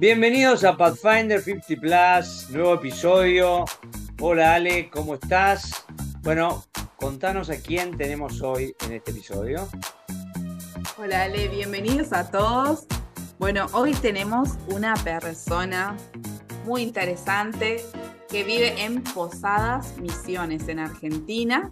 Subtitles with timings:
[0.00, 3.66] Bienvenidos a Pathfinder 50 Plus, nuevo episodio.
[4.18, 5.84] Hola Ale, ¿cómo estás?
[6.22, 6.64] Bueno,
[6.96, 9.68] contanos a quién tenemos hoy en este episodio.
[10.96, 12.86] Hola Ale, bienvenidos a todos.
[13.38, 15.96] Bueno, hoy tenemos una persona
[16.64, 17.84] muy interesante
[18.30, 21.70] que vive en Posadas Misiones, en Argentina.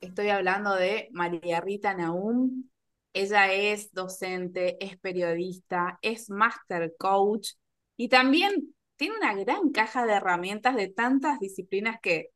[0.00, 2.64] Estoy hablando de María Rita Naum.
[3.12, 7.50] Ella es docente, es periodista, es master coach
[7.98, 12.30] y también tiene una gran caja de herramientas de tantas disciplinas que,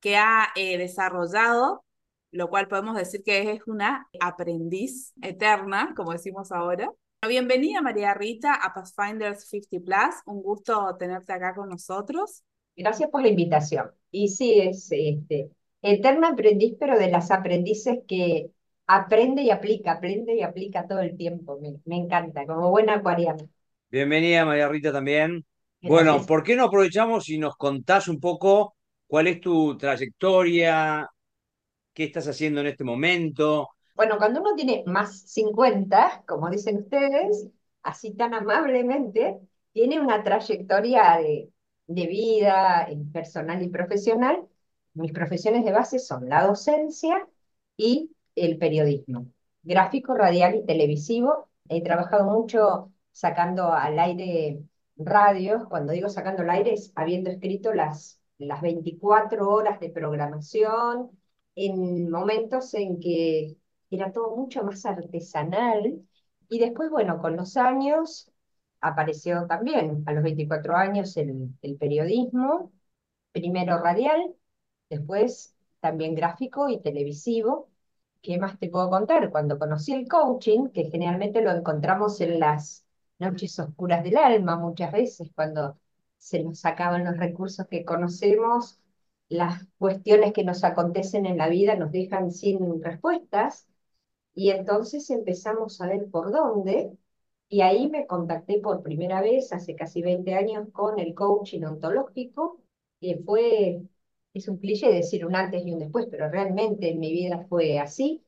[0.00, 1.84] que ha eh, desarrollado,
[2.30, 6.88] lo cual podemos decir que es una aprendiz eterna, como decimos ahora.
[7.26, 12.44] Bienvenida María Rita a Pathfinders 50 Plus, un gusto tenerte acá con nosotros.
[12.76, 13.90] Gracias por la invitación.
[14.12, 15.50] Y sí, es este,
[15.82, 18.50] eterna aprendiz, pero de las aprendices que
[18.86, 21.58] aprende y aplica, aprende y aplica todo el tiempo.
[21.84, 23.44] Me, encanta, como buena acuariana.
[23.90, 25.44] Bienvenida, María Rita, también.
[25.82, 28.74] Bueno, ¿por qué no aprovechamos y nos contás un poco
[29.06, 31.08] cuál es tu trayectoria,
[31.94, 33.68] qué estás haciendo en este momento?
[33.94, 37.48] Bueno, cuando uno tiene más 50, como dicen ustedes,
[37.82, 39.38] así tan amablemente,
[39.72, 41.50] tiene una trayectoria de,
[41.86, 44.46] de vida personal y profesional.
[44.98, 47.26] Mis profesiones de base son la docencia
[47.76, 49.26] y el periodismo,
[49.62, 51.48] gráfico, radial y televisivo.
[51.68, 54.60] He trabajado mucho sacando al aire
[54.96, 61.10] radios, cuando digo sacando al aire es habiendo escrito las, las 24 horas de programación
[61.54, 63.56] en momentos en que
[63.90, 66.02] era todo mucho más artesanal.
[66.48, 68.32] Y después, bueno, con los años
[68.80, 72.72] apareció también, a los 24 años, el, el periodismo,
[73.32, 74.34] primero radial,
[74.90, 77.68] después también gráfico y televisivo.
[78.22, 79.30] ¿Qué más te puedo contar?
[79.30, 82.84] Cuando conocí el coaching, que generalmente lo encontramos en las
[83.18, 85.78] noches oscuras del alma muchas veces, cuando
[86.18, 88.78] se nos acaban los recursos que conocemos,
[89.28, 93.66] las cuestiones que nos acontecen en la vida nos dejan sin respuestas,
[94.34, 96.96] y entonces empezamos a ver por dónde,
[97.48, 102.60] y ahí me contacté por primera vez, hace casi 20 años, con el coaching ontológico,
[103.00, 103.82] que fue
[104.34, 107.78] es un cliché decir un antes y un después, pero realmente en mi vida fue
[107.78, 108.24] así.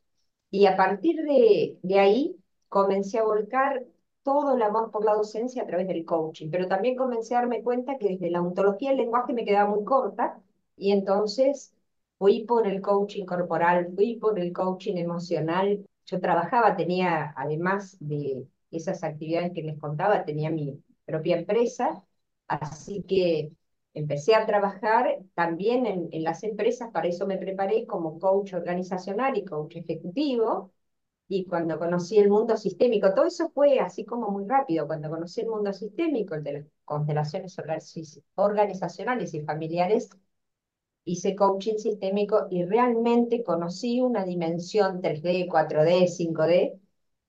[0.50, 2.36] Y a partir de, de ahí
[2.68, 3.84] comencé a volcar
[4.22, 7.62] todo el amor por la docencia a través del coaching, pero también comencé a darme
[7.62, 10.40] cuenta que desde la ontología el lenguaje me quedaba muy corta
[10.76, 11.74] y entonces
[12.18, 15.84] fui por el coaching corporal, fui por el coaching emocional.
[16.06, 22.04] Yo trabajaba, tenía, además de esas actividades que les contaba, tenía mi propia empresa,
[22.48, 23.52] así que
[23.94, 29.36] empecé a trabajar también en, en, las empresas, para eso me preparé como coach organizacional
[29.36, 30.72] y coach ejecutivo,
[31.28, 35.40] y cuando conocí el mundo sistémico, todo eso fue así como muy rápido, cuando conocí
[35.42, 37.56] el mundo sistémico, el de las constelaciones
[38.34, 40.10] organizacionales y familiares,
[41.04, 46.80] hice coaching sistémico y realmente conocí una dimensión 3D, 4D, 5D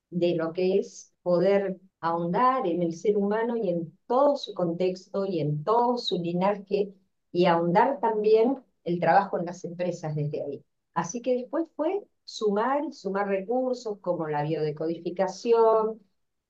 [0.09, 5.25] de lo que es poder ahondar en el ser humano y en todo su contexto
[5.25, 6.93] y en todo su linaje
[7.31, 10.63] y ahondar también el trabajo en las empresas desde ahí.
[10.93, 16.01] Así que después fue sumar, sumar recursos como la biodecodificación,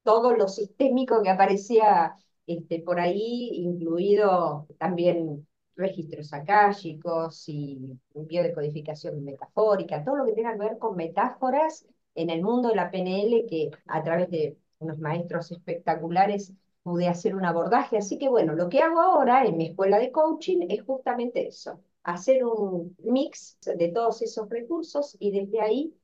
[0.03, 2.15] todo lo sistémico que aparecía
[2.47, 10.59] este, por ahí, incluido también registros akáshicos y biodecodificación metafórica, todo lo que tenga que
[10.59, 15.51] ver con metáforas en el mundo de la PNL que a través de unos maestros
[15.51, 16.53] espectaculares,
[16.83, 17.97] pude hacer un abordaje.
[17.97, 21.81] Así que bueno, lo que hago ahora en mi escuela de coaching es justamente eso,
[22.03, 25.95] hacer un mix de todos esos recursos y desde ahí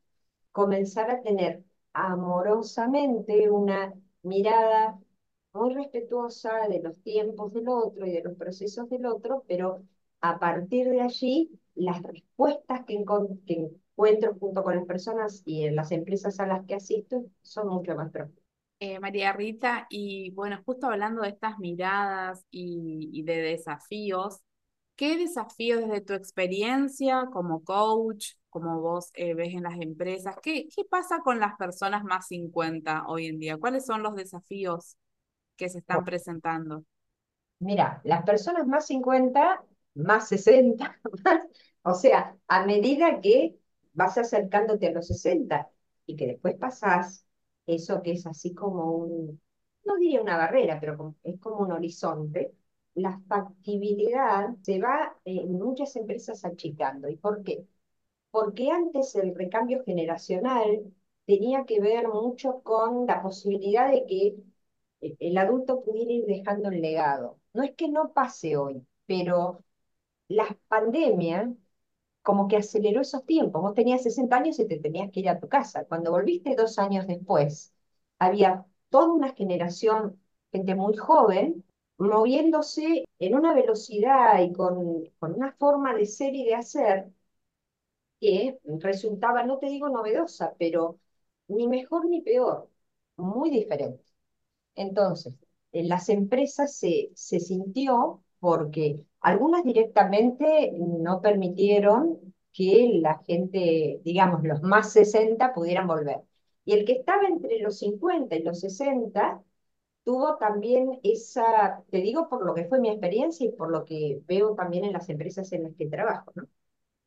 [0.51, 3.93] comenzar a tener amorosamente una
[4.23, 4.99] mirada
[5.53, 9.83] muy respetuosa de los tiempos del otro y de los procesos del otro, pero
[10.21, 15.91] a partir de allí las respuestas que, encuentro junto con las personas y en las
[15.91, 18.46] empresas a las que asisto son mucho más profundas.
[18.79, 24.41] Eh, María Rita, y bueno, justo hablando de estas miradas y, de desafíos,
[24.95, 30.67] ¿qué desafíos desde tu experiencia como coach, como vos eh, ves en las empresas, ¿qué,
[30.75, 33.57] qué pasa con las personas más 50 hoy en día?
[33.57, 34.95] ¿Cuáles son los desafíos
[35.55, 36.85] que se están presentando?
[37.59, 39.63] Mira, las personas más 50,
[39.95, 40.99] más 60,
[41.81, 43.57] o sea, a medida que
[43.93, 45.67] vas acercándote a los 60
[46.05, 47.26] y que después pasás
[47.67, 49.41] eso que es así como un,
[49.85, 52.53] no diría una barrera, pero es como un horizonte,
[52.95, 57.09] la factibilidad se va en muchas empresas achicando.
[57.09, 57.65] ¿Y por qué?
[58.31, 60.93] Porque antes el recambio generacional
[61.25, 64.35] tenía que ver mucho con la posibilidad de que
[65.19, 67.39] el adulto pudiera ir dejando el legado.
[67.53, 69.63] No es que no pase hoy, pero
[70.29, 71.53] la pandemia
[72.27, 73.61] como que aceleró esos tiempos.
[73.61, 75.85] Vos tenías 60 años y te tenías que ir a tu casa.
[75.85, 77.73] Cuando volviste dos años después,
[78.19, 80.19] había toda una generación,
[80.51, 81.63] gente muy joven,
[81.97, 87.11] moviéndose en una velocidad y con, con una forma de ser y de hacer
[88.19, 90.99] que resultaba, no te digo novedosa, pero
[91.47, 92.69] ni mejor ni peor,
[93.17, 94.03] muy diferente.
[94.75, 95.35] Entonces,
[95.73, 104.43] en las empresas se, se sintió porque algunas directamente no permitieron que la gente, digamos,
[104.43, 106.21] los más 60 pudieran volver.
[106.65, 109.43] Y el que estaba entre los 50 y los 60
[110.03, 114.21] tuvo también esa, te digo por lo que fue mi experiencia y por lo que
[114.27, 116.33] veo también en las empresas en las que trabajo.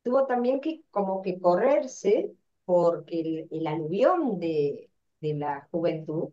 [0.02, 2.32] Tuvo también que como que correrse
[2.64, 4.90] porque el, aluvión de
[5.20, 6.30] la juventud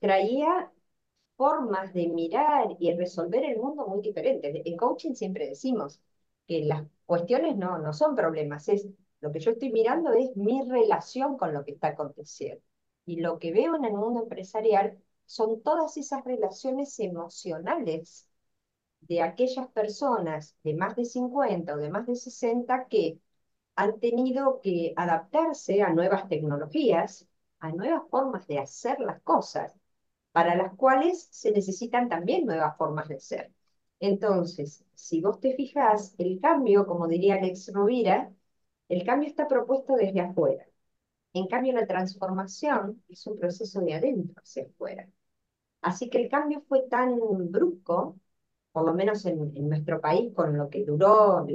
[0.00, 0.72] traía
[1.36, 4.54] formas de mirar y resolver el mundo muy diferentes.
[4.64, 6.00] En coaching siempre decimos
[6.46, 8.88] que las cuestiones no, no son problemas, es
[9.20, 12.62] lo que yo estoy mirando es mi relación con lo que está aconteciendo.
[13.06, 18.28] Y lo que veo en el mundo empresarial son todas esas relaciones emocionales
[19.02, 23.20] de aquellas personas de más de 50 o de más de 60 que
[23.76, 27.28] han tenido que adaptarse a nuevas tecnologías,
[27.60, 29.74] a nuevas formas de hacer las cosas,
[30.34, 33.52] para las cuales se necesitan también nuevas formas de ser.
[34.00, 38.32] Entonces, si vos te fijas, el cambio, como diría Alex Rovira,
[38.88, 40.66] el cambio está propuesto desde afuera.
[41.34, 45.08] En cambio, la transformación es un proceso de adentro hacia afuera.
[45.82, 47.16] Así que el cambio fue tan
[47.50, 48.18] brusco,
[48.72, 51.46] por lo menos en, nuestro país, con lo que duró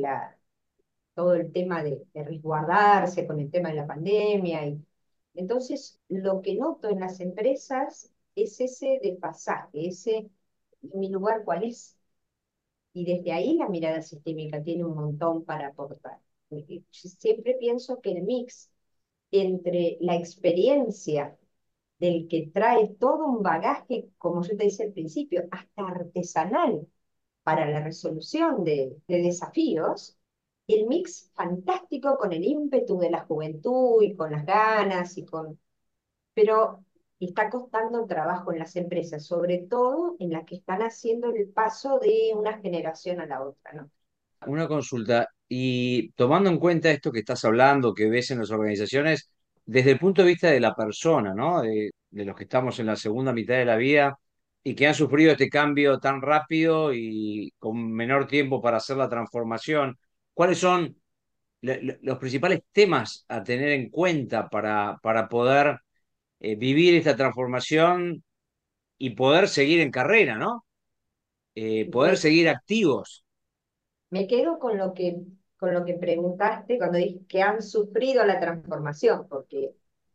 [1.16, 4.66] todo el tema de, de, resguardarse, con el tema de la pandemia.
[4.68, 4.86] Y,
[5.36, 10.30] entonces, lo que noto en las empresas es ese desfasaje, ese
[10.82, 11.98] mi lugar cuál es.
[12.94, 16.20] Y desde ahí la mirada sistémica tiene un montón para aportar.
[16.92, 18.72] Siempre pienso que el mix
[19.32, 21.38] entre la experiencia
[22.00, 26.88] del que trae todo un bagaje, como yo te decía al principio, hasta artesanal
[27.44, 30.18] para la resolución de, de desafíos,
[30.68, 35.60] el mix fantástico con el ímpetu de la juventud y con las ganas y con...
[36.34, 36.86] Pero
[37.20, 42.00] está costando trabajo en las empresas, sobre todo en las que están haciendo el paso
[42.00, 43.90] de una generación a la otra, ¿no?
[44.48, 49.30] Una consulta, y tomando en cuenta esto que estás hablando, que ves en las organizaciones,
[49.66, 51.62] desde el punto de vista de la persona, ¿no?
[51.62, 54.18] De, los que estamos en la segunda mitad de la vida
[54.64, 59.10] y que han sufrido este cambio tan rápido y con menor tiempo para hacer la
[59.10, 59.98] transformación,
[60.34, 60.96] ¿cuáles son
[61.62, 65.80] los principales temas a tener en cuenta para, para poder
[66.40, 68.24] eh, vivir esta transformación
[68.98, 70.66] y poder seguir en carrera, ¿no?
[71.56, 73.26] Eh, poder seguir activos.
[74.10, 75.18] Me quedo con lo que,
[75.58, 79.74] con lo que preguntaste cuando dije que han sufrido la transformación, porque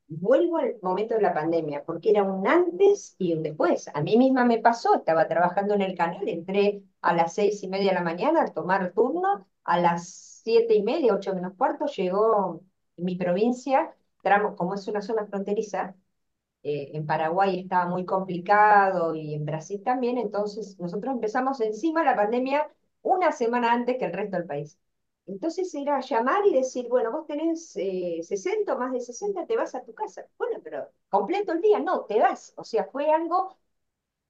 [0.08, 3.88] vuelvo al momento de la pandemia, porque era un antes y un después.
[3.94, 7.68] A mí misma me pasó, estaba trabajando en el canal, entré a las seis y
[7.68, 10.08] media de la mañana a tomar turno, a las
[10.44, 12.62] siete y media, ocho menos cuarto, llegó
[12.96, 13.94] mi provincia,
[14.56, 15.94] como es una zona fronteriza,
[16.64, 22.16] eh, en Paraguay estaba muy complicado y en Brasil también, entonces nosotros empezamos encima la
[22.16, 22.68] pandemia
[23.02, 24.78] una semana antes que el resto del país.
[25.26, 29.56] Entonces era llamar y decir, bueno, vos tenés 60 eh, o más de 60, te
[29.56, 30.26] vas a tu casa.
[30.38, 32.52] Bueno, pero completo el día, no, te vas.
[32.56, 33.56] O sea, fue algo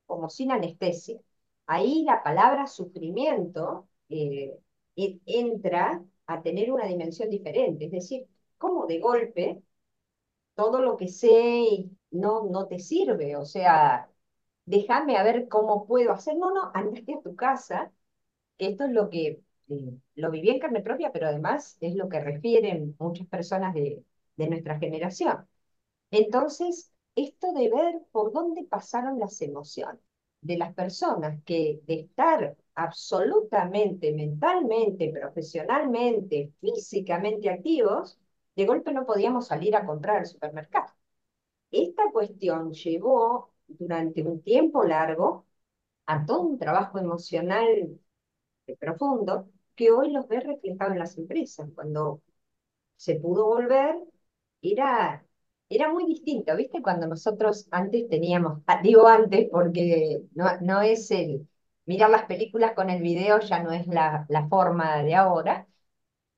[0.06, 1.20] como sin anestesia.
[1.66, 4.58] Ahí la palabra sufrimiento eh,
[4.96, 8.26] entra a tener una dimensión diferente, es decir,
[8.58, 9.62] como de golpe
[10.54, 14.10] todo lo que sé no, no te sirve, o sea,
[14.66, 16.36] déjame a ver cómo puedo hacer.
[16.36, 17.92] No, no, andate a tu casa,
[18.58, 22.20] esto es lo que eh, lo viví en carne propia, pero además es lo que
[22.20, 24.04] refieren muchas personas de,
[24.36, 25.46] de nuestra generación.
[26.10, 30.00] Entonces, esto de ver por dónde pasaron las emociones
[30.40, 38.18] de las personas que de estar absolutamente mentalmente, profesionalmente, físicamente activos,
[38.56, 40.92] de golpe no podíamos salir a comprar al supermercado.
[41.74, 45.46] Esta cuestión llevó durante un tiempo largo
[46.06, 48.00] a todo un trabajo emocional
[48.78, 51.68] profundo que hoy los ve reflejado en las empresas.
[51.74, 52.22] Cuando
[52.96, 53.96] se pudo volver,
[54.62, 55.26] era,
[55.68, 56.82] era muy distinto, ¿viste?
[56.82, 61.48] Cuando nosotros antes teníamos, ah, digo antes porque no, no es el,
[61.86, 65.66] mirar las películas con el video ya no es la, la forma de ahora,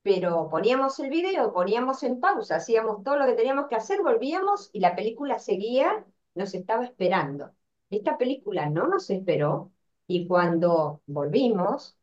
[0.06, 4.70] pero poníamos el video, poníamos en pausa, hacíamos todo lo que teníamos que hacer, volvíamos
[4.72, 7.50] y la película seguía, nos estaba esperando.
[7.90, 9.72] Esta película no nos esperó
[10.06, 11.98] y cuando volvimos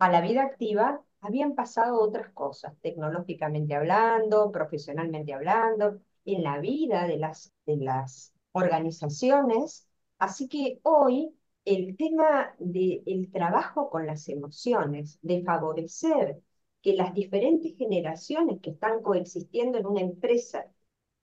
[0.00, 7.06] a la vida activa, habían pasado otras cosas, tecnológicamente hablando, profesionalmente hablando, en la vida
[7.06, 9.86] de las, de las organizaciones.
[10.18, 11.32] Así que hoy
[11.64, 16.42] el tema del trabajo con las emociones, de favorecer
[16.84, 20.66] que las diferentes generaciones que están coexistiendo en una empresa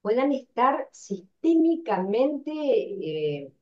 [0.01, 3.53] puedan estar sistémicamente, eh,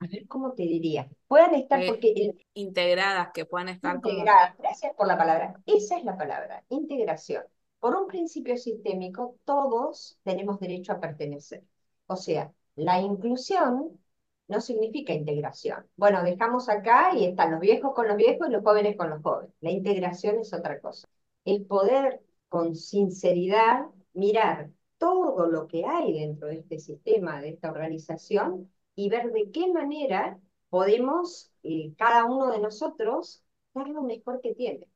[0.00, 4.24] a ver cómo te diría, puedan estar Eh, porque integradas, que puedan estar como...
[4.24, 7.44] integradas, gracias por la palabra, esa es la palabra, integración.
[7.80, 11.64] Por un principio sistémico, todos tenemos derecho a pertenecer.
[12.06, 14.00] O sea, la inclusión
[14.48, 15.86] no significa integración.
[15.96, 19.22] Bueno, dejamos acá y están los viejos con los viejos y los jóvenes con los
[19.22, 19.52] jóvenes.
[19.60, 21.08] La integración es otra cosa.
[21.44, 27.70] El poder con sinceridad mirar todo lo que hay dentro de este sistema, de esta
[27.70, 33.44] organización, y ver de qué manera podemos, eh, cada uno de nosotros,
[33.74, 34.88] dar lo mejor que tiene.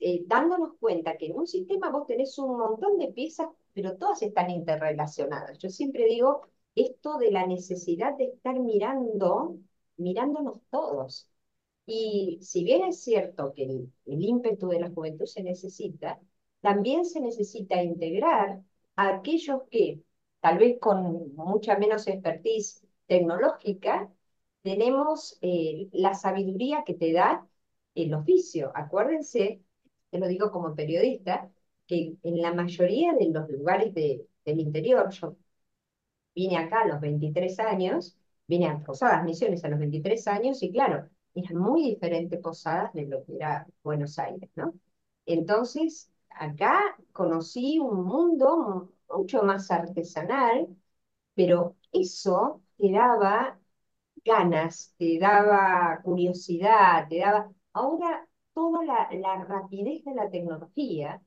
[0.00, 4.22] Eh, dándonos cuenta que en un sistema vos tenés un montón de piezas, pero todas
[4.22, 5.58] están interrelacionadas.
[5.58, 6.42] Yo siempre digo
[6.74, 9.56] esto de la necesidad de estar mirando,
[9.96, 11.29] mirándonos todos.
[11.92, 16.20] Y si bien es cierto que el, ímpetu de la juventud se necesita,
[16.60, 18.62] también se necesita integrar
[18.94, 20.00] a aquellos que,
[20.40, 24.08] tal vez con mucha menos expertise tecnológica,
[24.62, 27.44] tenemos eh, la sabiduría que te da
[27.96, 28.70] el oficio.
[28.76, 29.60] Acuérdense,
[30.10, 31.50] te lo digo como periodista,
[31.88, 35.36] que en la mayoría de los lugares de, del interior, yo
[36.36, 38.16] vine acá a los 23 años,
[38.46, 43.06] vine a Posadas Misiones a los 23 años y claro, eran muy diferentes Posadas de
[43.06, 44.74] lo que era Buenos Aires, ¿no?
[45.26, 46.80] Entonces, acá
[47.12, 50.68] conocí un mundo mucho más artesanal,
[51.34, 53.58] pero eso te daba
[54.24, 57.52] ganas, te daba curiosidad, te daba...
[57.72, 61.22] Ahora, toda la, la rapidez de la tecnología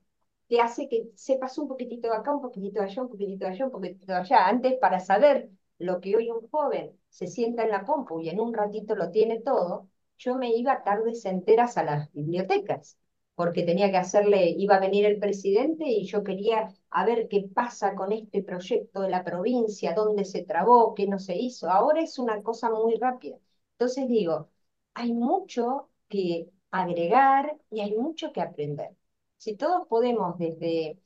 [0.48, 4.14] te hace que sepas un poquitito acá, un poquitito allá, un poquitito allá, un poquitito
[4.14, 4.46] allá.
[4.48, 8.40] Antes, para saber lo que hoy un joven se sienta en la compu y en
[8.40, 12.98] un ratito lo tiene todo, yo me iba tardes enteras a las bibliotecas,
[13.34, 17.48] porque tenía que hacerle, iba a venir el presidente y yo quería a ver qué
[17.54, 21.70] pasa con este proyecto de la provincia, dónde se trabó, qué no se hizo.
[21.70, 23.36] Ahora es una cosa muy rápida.
[23.72, 24.50] Entonces digo,
[24.94, 28.90] hay mucho que agregar y hay mucho que aprender.
[29.36, 30.98] Si todos podemos desde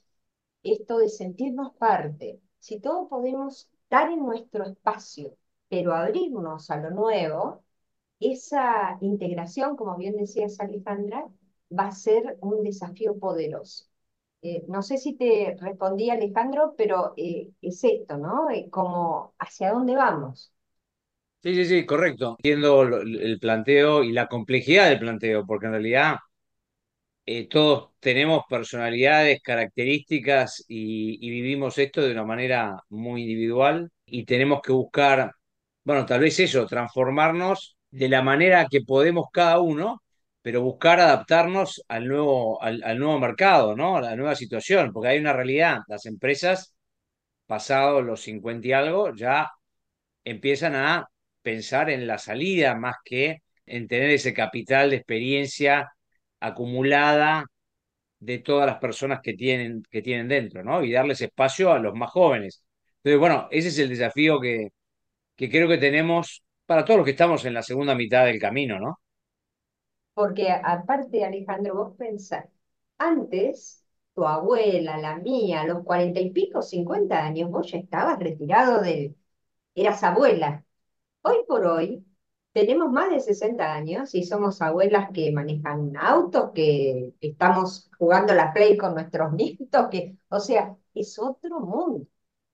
[0.62, 5.36] esto de sentirnos parte, si todos podemos estar en nuestro espacio,
[5.68, 7.64] pero abrirnos a lo nuevo,
[8.20, 11.26] esa integración, como bien decías Alejandra,
[11.78, 13.86] va a ser un desafío poderoso.
[14.42, 18.50] Eh, no sé si te respondí, Alejandro, pero eh, es esto, ¿no?
[18.50, 20.52] Eh, como hacia dónde vamos.
[21.42, 22.36] Sí, sí, sí, correcto.
[22.38, 26.16] Entiendo el planteo y la complejidad del planteo, porque en realidad
[27.50, 34.60] todos tenemos personalidades, características y, y vivimos esto de una manera muy individual y tenemos
[34.62, 35.32] que buscar,
[35.84, 40.02] bueno, tal vez eso, transformarnos de la manera que podemos cada uno,
[40.42, 43.96] pero buscar adaptarnos al nuevo, al, nuevo mercado, ¿no?
[43.96, 46.74] A la nueva situación, porque hay una realidad, las empresas,
[47.46, 49.50] pasados los 50 y algo, ya
[50.24, 51.08] empiezan a
[51.42, 55.90] pensar en la salida más que en tener ese capital de experiencia
[56.40, 57.46] acumulada
[58.20, 60.82] de todas las personas que tienen, que tienen dentro, ¿no?
[60.84, 62.64] Y darles espacio a los más jóvenes.
[62.98, 64.68] Entonces, bueno, ese es el desafío que,
[65.36, 68.78] que creo que tenemos para todos los que estamos en la segunda mitad del camino,
[68.78, 69.00] ¿no?
[70.12, 72.46] Porque aparte, Alejandro, vos pensás,
[72.98, 73.82] antes,
[74.14, 78.82] tu abuela, la mía, a los cuarenta y pico, cincuenta años, vos ya estabas retirado
[78.82, 79.16] del,
[79.74, 80.64] eras abuela.
[81.22, 82.04] Hoy por hoy,
[82.52, 88.52] tenemos más de 60 años y somos abuelas que manejan autos, que estamos jugando la
[88.52, 92.06] Play con nuestros nietos, que, o sea, es otro mundo.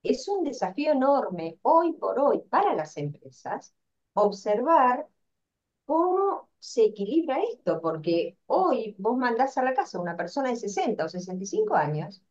[0.04, 3.75] Es un desafío enorme hoy por hoy para las empresas
[4.14, 5.06] observar
[5.87, 10.56] cómo se equilibra esto, porque hoy vos mandás a la casa a una persona de
[10.56, 12.23] 60 o 65 años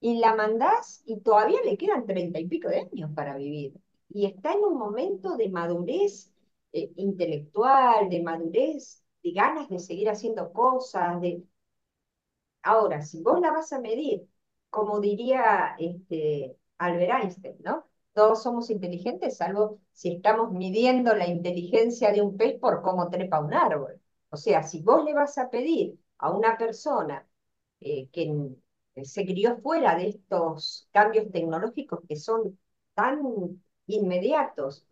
[0.00, 3.74] y la mandás y todavía le quedan 30 y pico de años para vivir.
[4.08, 6.32] Y está en un momento de madurez
[6.72, 11.44] eh, intelectual, de madurez, de ganas de seguir haciendo cosas, de...
[12.62, 14.26] Ahora, si vos la vas a medir,
[14.70, 17.86] como diría este, Albert Einstein, ¿no?
[18.12, 23.40] Todos somos inteligentes, salvo si estamos midiendo la inteligencia de un pez por cómo trepa
[23.40, 24.00] un árbol.
[24.30, 27.26] O sea, si vos le vas a pedir a una persona
[27.80, 28.32] eh, que
[29.04, 32.58] se crió fuera de estos cambios tecnológicos que son
[32.94, 33.20] tan
[33.86, 34.86] inmediatos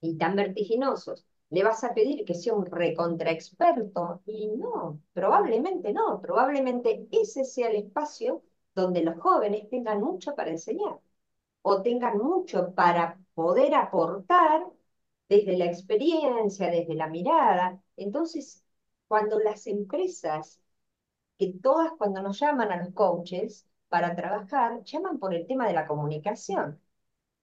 [0.00, 6.20] y tan vertiginosos, le vas a pedir que sea un recontraexperto y no, probablemente no,
[6.20, 8.42] probablemente ese sea el espacio
[8.74, 11.00] donde los jóvenes tengan mucho para enseñar
[11.62, 14.64] o tengan mucho para poder aportar
[15.28, 17.80] desde la experiencia, desde la mirada.
[17.96, 18.64] Entonces,
[19.08, 20.60] cuando las empresas,
[21.38, 25.74] que todas cuando nos llaman a los coaches para trabajar, llaman por el tema de
[25.74, 26.80] la comunicación.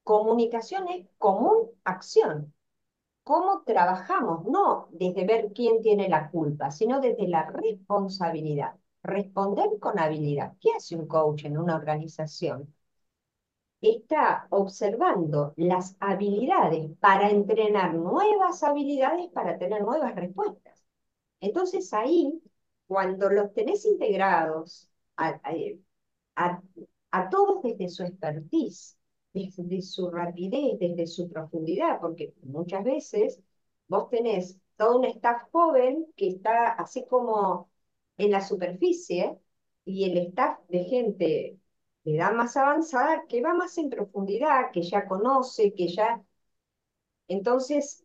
[0.03, 2.53] Comunicación es común acción.
[3.23, 4.45] ¿Cómo trabajamos?
[4.45, 8.75] No desde ver quién tiene la culpa, sino desde la responsabilidad.
[9.03, 10.53] Responder con habilidad.
[10.59, 12.73] ¿Qué hace un coach en una organización?
[13.81, 20.83] Está observando las habilidades para entrenar nuevas habilidades para tener nuevas respuestas.
[21.41, 22.41] Entonces ahí,
[22.87, 25.39] cuando los tenés integrados a,
[27.11, 28.97] a todos desde su expertise,
[29.33, 33.39] desde su rapidez, desde su profundidad, porque muchas veces
[33.87, 37.69] vos tenés todo un staff joven que está así como
[38.17, 39.37] en la superficie
[39.85, 41.58] y el staff de gente
[42.03, 46.21] de edad más avanzada que va más en profundidad, que ya conoce, que ya...
[47.29, 48.03] Entonces,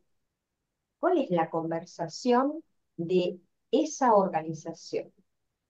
[0.99, 2.63] ¿cuál es la conversación
[2.97, 5.13] de esa organización?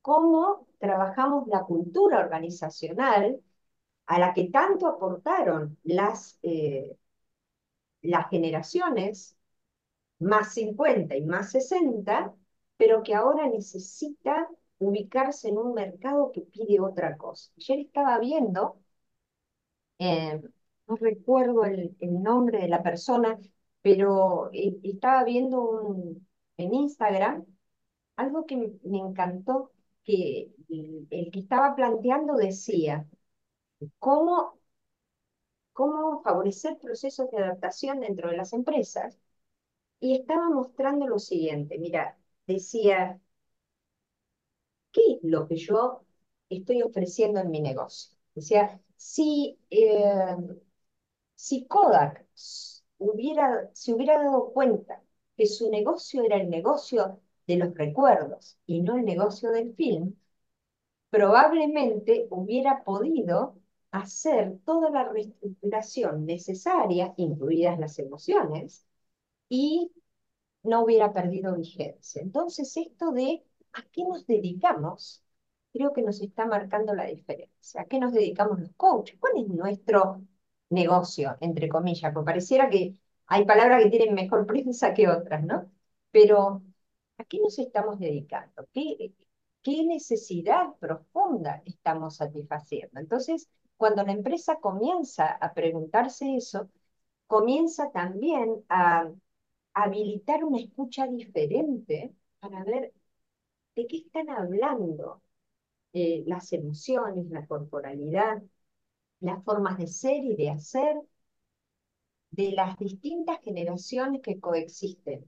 [0.03, 3.41] ¿Cómo trabajamos la cultura organizacional
[4.07, 6.97] a la que tanto aportaron las, eh,
[8.03, 9.37] las generaciones
[10.21, 12.35] más 50 y más 60,
[12.77, 17.51] pero que ahora necesita ubicarse en un mercado que pide otra cosa.
[17.59, 18.79] Ayer estaba viendo,
[19.99, 20.41] eh,
[20.87, 23.39] no recuerdo el, nombre de la persona,
[23.83, 25.83] pero eh, estaba viendo
[26.57, 27.45] en Instagram
[28.17, 29.73] algo que me encantó,
[30.05, 33.07] que el que estaba planteando decía,
[33.99, 34.59] cómo,
[35.73, 39.19] cómo favorecer procesos de adaptación dentro de las empresas.
[40.01, 43.21] Y estaba mostrando lo siguiente, mira, decía,
[44.95, 46.05] ¿qué es lo que yo
[46.51, 48.17] estoy ofreciendo en mi negocio?
[48.37, 50.37] Decía, si, eh,
[51.35, 52.27] si Kodak
[52.99, 55.03] hubiera, se hubiera dado cuenta
[55.37, 60.15] que su negocio era el negocio de los recuerdos y no el negocio del film,
[61.11, 63.57] probablemente hubiera podido
[63.93, 68.87] hacer toda la reestructuración necesaria, incluidas las emociones,
[69.49, 69.93] y
[70.65, 72.23] no hubiera perdido vigencia.
[72.23, 75.23] Entonces, esto de a qué nos dedicamos,
[75.73, 77.83] creo que nos está marcando la diferencia.
[77.83, 79.19] ¿A qué nos dedicamos los coaches?
[79.21, 80.23] ¿Cuál es nuestro
[80.71, 82.13] negocio, entre comillas?
[82.13, 82.95] Porque pareciera que
[83.27, 85.71] hay palabras que tienen mejor prensa que otras, ¿no?
[86.11, 86.63] Pero,
[87.19, 88.67] ¿a qué nos estamos dedicando?
[88.73, 89.13] ¿Qué,
[89.63, 93.01] qué necesidad profunda estamos satisfaciendo?
[93.01, 96.71] Entonces, cuando la empresa comienza a preguntarse eso,
[97.27, 99.11] comienza también a
[99.75, 102.93] habilitar una escucha diferente para ver
[103.77, 105.23] de qué están hablando
[105.93, 108.43] eh, las emociones, la corporalidad,
[109.21, 110.97] las formas de ser y de hacer
[112.31, 115.25] de las distintas generaciones que coexisten.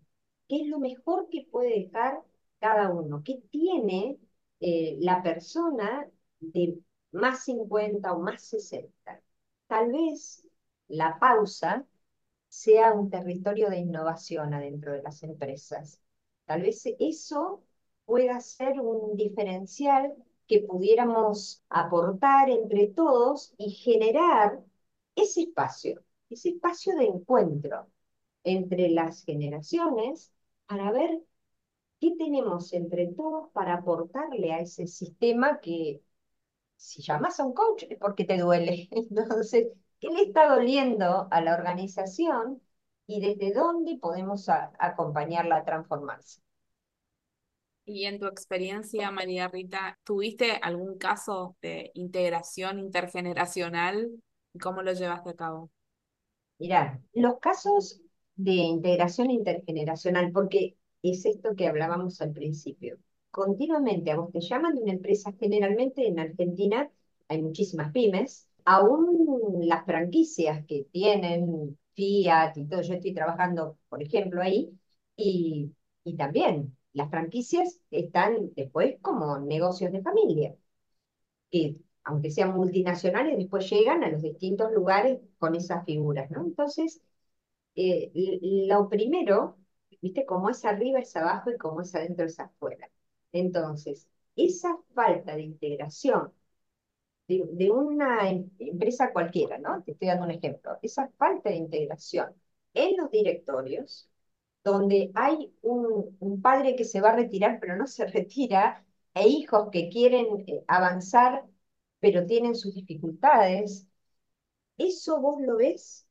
[0.49, 2.21] ¿Qué es lo mejor que puede dejar
[2.61, 3.23] cada uno?
[3.25, 4.19] ¿Qué tiene
[4.61, 6.09] eh, la persona
[6.41, 6.79] de
[7.13, 9.23] más 50 o más 60.
[9.67, 10.47] Tal vez
[10.89, 11.87] la pausa
[12.49, 16.01] sea un territorio de innovación adentro de las empresas.
[16.47, 17.63] Tal vez eso
[18.07, 20.15] pueda ser un diferencial
[20.47, 24.61] que pudiéramos aportar entre todos y generar
[25.17, 27.89] ese espacio, ese espacio de encuentro
[28.45, 30.33] entre las generaciones
[30.67, 31.21] para ver
[32.01, 36.03] qué tenemos entre todos para aportarle a ese sistema que
[36.77, 38.89] si llamas a un coach es porque te duele.
[38.93, 39.69] Entonces,
[40.01, 42.63] ¿qué le está doliendo a la organización
[43.07, 46.41] y desde dónde podemos acompañarla a transformarse?
[47.87, 54.11] Y en tu experiencia, María Rita, ¿tuviste algún caso de integración intergeneracional?
[54.61, 55.71] ¿Cómo lo llevaste a cabo?
[56.59, 58.01] Mira, los casos
[58.37, 62.99] de integración intergeneracional, porque es esto que hablábamos al principio
[63.31, 66.91] continuamente a vos te llaman de una empresa, generalmente en Argentina
[67.29, 74.03] hay muchísimas pymes, aún las franquicias que tienen Fiat y todo, yo estoy trabajando, por
[74.03, 74.71] ejemplo, ahí,
[75.17, 75.71] y,
[76.05, 80.57] y también las franquicias están después como negocios de familia,
[81.51, 86.43] que aunque sean multinacionales, después llegan a los distintos lugares con esas figuras, ¿no?
[86.45, 87.03] Entonces,
[87.77, 88.11] eh,
[88.69, 89.59] lo primero,
[90.03, 92.91] viste, cómo es arriba es abajo y cómo es adentro es afuera.
[93.33, 96.33] Entonces, esa falta de integración
[97.29, 99.83] de, una em, empresa cualquiera, ¿no?
[99.83, 100.79] Te estoy dando un ejemplo.
[100.83, 102.35] Esa falta de integración
[102.75, 104.09] en los directorios,
[104.73, 109.69] donde hay un, padre que se va a retirar pero no se retira, e hijos
[109.73, 111.45] que quieren eh, avanzar
[112.01, 113.87] pero tienen sus dificultades,
[114.79, 116.07] eso vos lo ves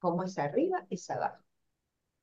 [0.00, 1.42] como es arriba, es abajo.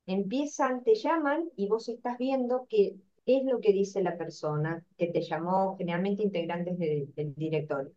[0.06, 2.96] Empiezan, te llaman y vos estás viendo que
[3.26, 7.92] es lo que dice la persona que te llamó, generalmente integrantes del directorio.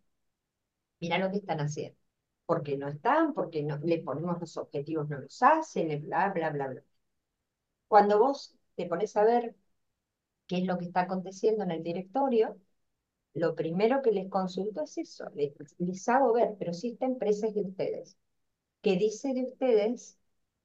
[0.99, 1.97] Mira lo que están haciendo.
[2.45, 6.67] Porque no están, porque no, le ponemos los objetivos, no los hacen, bla, bla, bla,
[6.67, 6.83] bla.
[7.87, 9.55] Cuando vos te pones a ver
[10.47, 12.57] qué es lo que está aconteciendo en el directorio,
[13.33, 17.55] lo primero que les consulto es eso, les, hago ver, pero si esta empresa es
[17.55, 18.17] de ustedes,
[18.81, 20.19] ¿qué dice de ustedes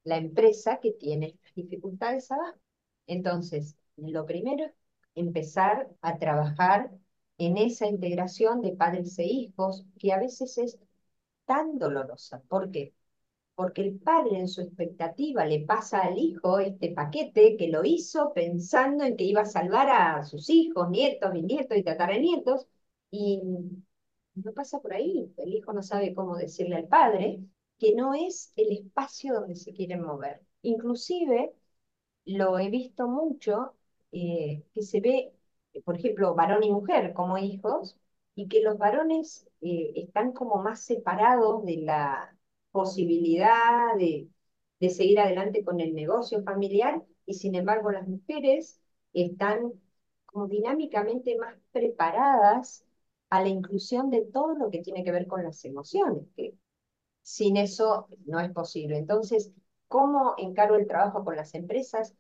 [0.04, 2.59] la empresa que tiene dificultades abajo?
[3.06, 4.72] Entonces, lo primero es
[5.16, 6.90] empezar a trabajar
[7.38, 10.78] en esa integración de padres e hijos que a veces es
[11.46, 12.42] tan dolorosa.
[12.48, 12.94] ¿Por qué?
[13.61, 18.33] Porque el padre en su expectativa le pasa al hijo este paquete que lo hizo
[18.33, 22.66] pensando en que iba a salvar a sus hijos, nietos, bisnietos y tataranietos,
[23.11, 23.38] y
[24.35, 25.31] no pasa por ahí.
[25.37, 27.40] El hijo no sabe cómo decirle al padre
[27.79, 30.40] que no es el espacio donde se quieren mover.
[30.62, 31.53] Inclusive
[32.25, 33.75] lo he visto mucho,
[34.12, 35.35] eh, que se ve
[35.85, 37.99] por ejemplo, varón y mujer como hijos,
[38.35, 42.35] y que los varones eh, están como más separados de la
[42.72, 44.28] posibilidad de,
[44.80, 48.80] de seguir adelante con el negocio familiar, y sin embargo las mujeres
[49.12, 49.72] están
[50.26, 52.85] como dinámicamente más preparadas
[53.30, 56.54] a la inclusión de todo lo que tiene que ver con las emociones, que
[57.22, 58.98] sin eso no es posible.
[58.98, 59.52] Entonces,
[59.88, 62.14] ¿cómo encaro el trabajo con las empresas?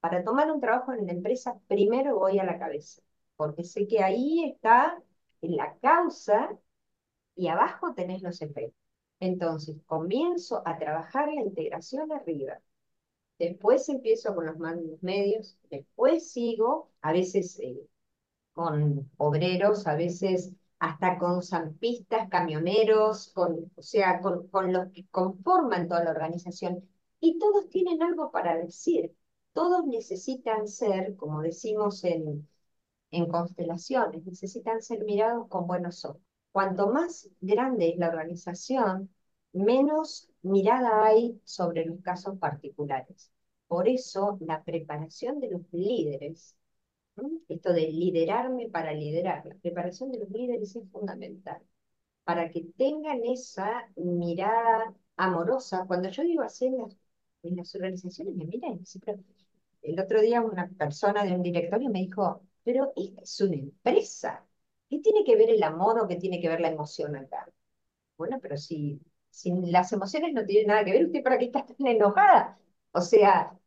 [0.00, 3.02] Para tomar un trabajo en la empresa, primero voy a la cabeza,
[3.36, 5.02] porque sé que ahí está
[5.42, 6.50] la causa
[7.36, 8.79] y abajo tenés los efectos.
[9.20, 12.60] Entonces, comienzo a trabajar la integración arriba.
[13.38, 17.80] Después empiezo con los mandos medios, después sigo, a veces eh,
[18.52, 25.88] con obreros, a veces hasta con zampistas, camioneros, o sea, con, con los que conforman
[25.88, 26.88] toda la organización.
[27.20, 29.14] Y todos tienen algo para decir
[29.52, 32.48] todos necesitan ser, como decimos en,
[33.12, 36.22] en constelaciones, necesitan ser mirados con buenos ojos.
[36.52, 39.10] Cuanto más grande es la organización,
[39.52, 43.30] menos mirada hay sobre los casos particulares.
[43.68, 46.56] Por eso la preparación de los líderes,
[47.48, 51.62] esto de liderarme para liderar, la preparación de los líderes es fundamental,
[52.24, 55.84] para que tengan esa mirada amorosa.
[55.86, 58.80] Cuando yo digo así en las, organizaciones, me miran
[59.82, 64.44] el otro día una persona de un directorio me dijo, pero es una empresa.
[64.90, 67.48] ¿Qué tiene que ver el amor o qué tiene que ver la emoción acá?
[68.18, 69.00] Bueno, pero si,
[69.46, 72.58] las emociones no tienen nada que ver, ¿usted para qué está tan enojada?
[72.92, 73.58] O sea,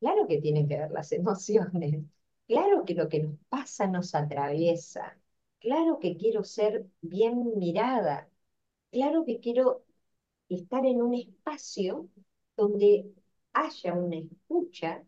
[0.00, 2.04] claro que tienen que ver las emociones.
[2.48, 5.18] Claro que lo que nos pasa nos atraviesa.
[5.60, 8.28] Claro que quiero ser bien mirada.
[8.92, 9.84] Claro que quiero
[10.48, 12.08] estar en un espacio
[12.56, 13.12] donde
[13.54, 15.04] haya una escucha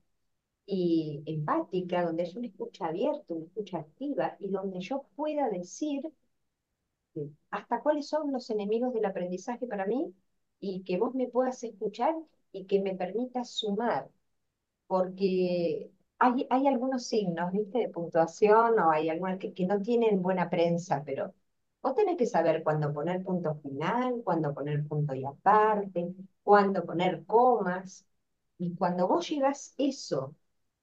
[0.70, 6.02] y empática, donde es una escucha abierta, una escucha activa, y donde yo pueda decir
[7.50, 10.14] hasta cuáles son los enemigos del aprendizaje para mí
[10.60, 12.14] y que vos me puedas escuchar
[12.52, 14.08] y que me permitas sumar,
[14.86, 17.80] porque hay, hay algunos signos, ¿viste?
[17.80, 21.34] De puntuación o hay algunos que, que no tienen buena prensa, pero
[21.82, 27.24] vos tenés que saber cuándo poner punto final, cuándo poner punto y aparte, cuándo poner
[27.26, 28.06] comas,
[28.58, 30.34] y cuando vos llegas eso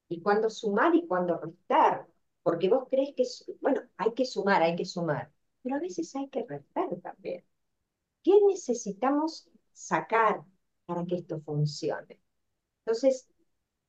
[0.10, 2.08] y cuándo sumar y cuándo restar,
[2.44, 3.24] porque vos crees que,
[3.62, 7.44] bueno, hay que sumar, hay que sumar, pero a veces hay que restar también.
[8.24, 10.44] ¿Qué necesitamos sacar
[10.86, 12.20] para que esto funcione?
[12.86, 13.30] Entonces,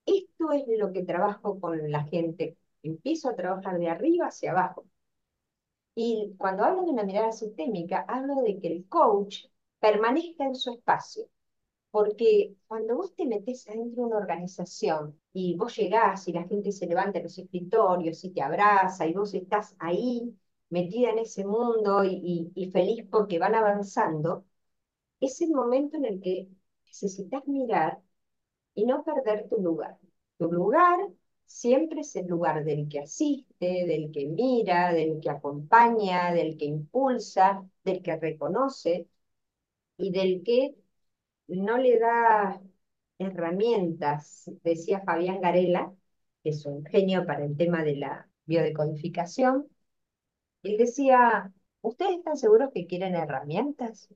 [0.07, 2.59] esto es lo que trabajo con la gente.
[2.83, 4.87] Empiezo a trabajar de arriba hacia abajo.
[5.94, 9.46] Y cuando hablo de una mirada sistémica, hablo de que el coach
[9.81, 11.24] permanezca en su espacio,
[11.90, 16.72] porque cuando vos te metes adentro de una organización y vos llegás y la gente
[16.72, 20.35] se levanta en los escritorios y te abraza y vos estás ahí
[20.70, 24.44] metida en ese mundo y, y feliz porque van avanzando,
[25.20, 26.48] es el momento en el que
[26.87, 28.01] necesitas mirar
[28.74, 29.98] y no perder tu lugar.
[30.38, 30.98] Tu lugar
[31.46, 36.66] siempre es el lugar del que asiste, del que mira, del que acompaña, del que
[36.66, 39.09] impulsa, del que reconoce
[39.98, 40.77] y del que
[41.48, 42.61] no le da
[43.18, 45.92] herramientas, decía Fabián Garela,
[46.42, 49.68] que es un genio para el tema de la biodecodificación,
[50.62, 51.52] él decía,
[51.83, 54.09] ¿ustedes están seguros que quieren herramientas?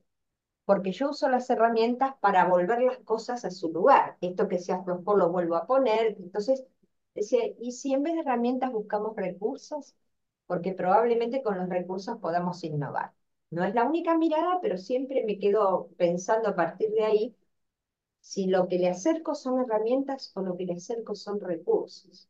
[0.65, 4.17] Porque yo uso las herramientas para volver las cosas a su lugar.
[4.21, 6.15] Esto que se aflojó lo vuelvo a poner.
[6.19, 6.65] Entonces,
[7.15, 9.95] decía, ¿y si en vez de herramientas buscamos recursos?
[10.47, 13.13] Porque probablemente con los recursos podamos innovar.
[13.51, 17.35] No es la única mirada, pero siempre me quedo pensando a partir de ahí
[18.23, 22.29] si lo que le acerco son herramientas o lo que le acerco son recursos.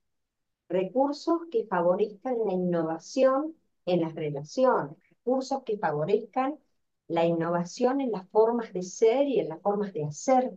[0.70, 6.58] Recursos que favorezcan la innovación en las relaciones, recursos que favorezcan
[7.08, 10.52] la innovación en las formas de ser y en las formas de hacer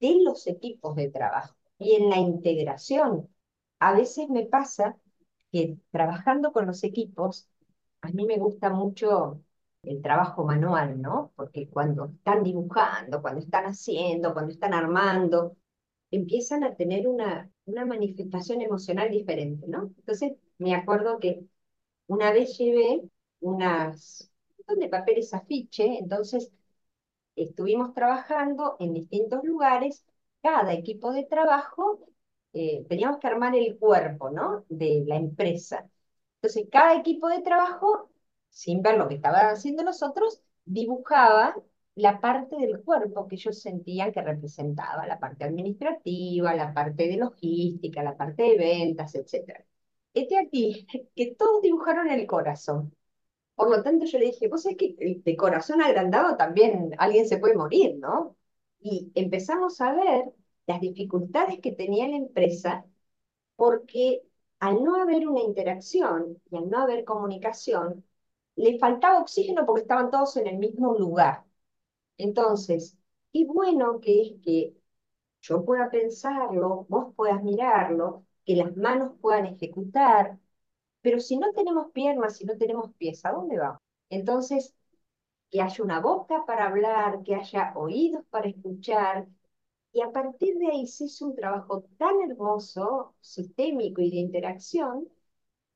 [0.00, 3.28] de los equipos de trabajo y en la integración.
[3.78, 4.98] A veces me pasa
[5.52, 7.48] que trabajando con los equipos,
[8.00, 9.40] a mí me gusta mucho
[9.82, 11.32] el trabajo manual, ¿no?
[11.36, 15.56] Porque cuando están dibujando, cuando están haciendo, cuando están armando,
[16.10, 19.84] empiezan a tener una, una manifestación emocional diferente, ¿no?
[19.98, 21.44] Entonces, me acuerdo que
[22.08, 23.02] una vez llevé
[23.40, 26.52] unas, un montón de papeles afiche, entonces
[27.36, 30.04] estuvimos trabajando en distintos lugares,
[30.42, 32.00] cada equipo de trabajo,
[32.52, 34.64] eh, teníamos que armar el cuerpo, ¿no?
[34.68, 35.88] De la empresa.
[36.36, 38.07] Entonces, cada equipo de trabajo
[38.48, 41.54] sin ver lo que estaban haciendo los otros, dibujaba
[41.94, 47.16] la parte del cuerpo que ellos sentían que representaba, la parte administrativa, la parte de
[47.16, 49.64] logística, la parte de ventas, etc.
[50.14, 52.94] Este aquí, que todos dibujaron el corazón.
[53.54, 57.38] Por lo tanto, yo le dije, vos es que de corazón agrandado también alguien se
[57.38, 58.36] puede morir, ¿no?
[58.80, 60.26] Y empezamos a ver
[60.66, 62.84] las dificultades que tenía la empresa
[63.56, 64.22] porque
[64.60, 68.04] al no haber una interacción y al no haber comunicación,
[68.58, 71.44] le faltaba oxígeno porque estaban todos en el mismo lugar.
[72.18, 72.96] Entonces,
[73.32, 74.76] qué bueno que es que
[75.42, 80.38] yo pueda pensarlo, vos puedas mirarlo, que las manos puedan ejecutar,
[81.02, 83.80] pero si no tenemos piernas, si no tenemos pies, ¿a dónde vamos?
[84.10, 84.74] Entonces,
[85.50, 89.26] que haya una boca para hablar, que haya oídos para escuchar,
[89.92, 95.08] y a partir de ahí se hizo un trabajo tan hermoso, sistémico y de interacción,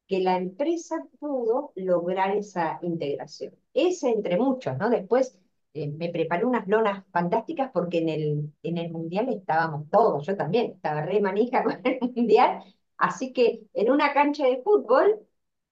[0.08, 3.54] que la empresa pudo lograr esa integración.
[3.74, 4.90] Ese entre muchos, ¿no?
[4.90, 5.38] Después
[5.74, 10.36] eh, me preparé unas lonas fantásticas porque en el, en el Mundial estábamos todos, yo
[10.36, 12.62] también, estaba re manija con el Mundial,
[12.98, 15.20] así que en una cancha de fútbol,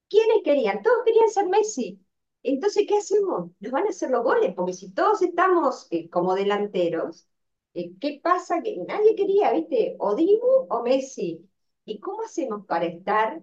[0.09, 0.83] ¿quiénes querían?
[0.83, 2.01] Todos querían ser Messi.
[2.43, 3.51] Entonces, ¿qué hacemos?
[3.61, 7.29] Nos van a hacer los goles, porque si todos estamos eh, como delanteros,
[7.75, 8.63] eh, ¿qué pasa?
[8.63, 9.97] Que nadie quería, ¿viste?
[9.99, 11.47] O Dibu o Messi.
[11.85, 13.43] ¿Y cómo hacemos para estar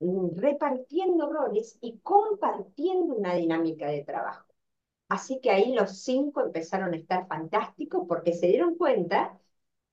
[0.00, 4.46] repartiendo roles y compartiendo una dinámica de trabajo.
[5.08, 9.38] Así que ahí los cinco empezaron a estar fantásticos porque se dieron cuenta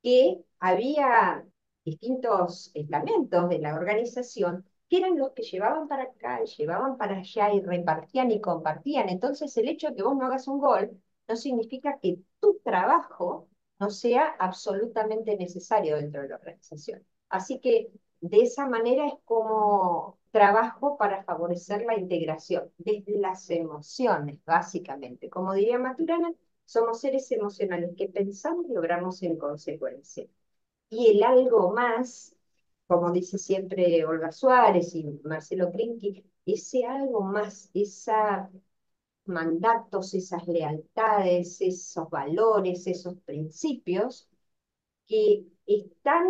[0.04, 1.46] que había
[1.86, 7.54] distintos estamentos de la organización que eran los que llevaban para acá, llevaban para allá
[7.54, 9.10] y repartían y compartían.
[9.10, 13.48] Entonces el hecho de que vos no hagas un gol no significa que tu trabajo
[13.80, 17.06] no sea absolutamente necesario dentro de la organización.
[17.30, 17.90] Así que
[18.30, 25.30] de esa manera es como trabajo para favorecer la integración desde las emociones, básicamente.
[25.30, 26.34] Como diría Maturana,
[26.66, 30.26] somos seres emocionales que pensamos y logramos en consecuencia.
[30.90, 32.36] Y el algo más,
[32.88, 38.16] como dice siempre Olga Suárez y Marcelo Krinky, ese algo más, esos
[39.26, 44.28] mandatos, esas lealtades, esos valores, esos principios,
[45.08, 46.28] que están